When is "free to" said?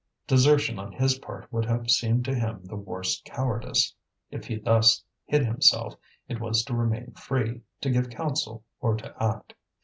7.11-7.89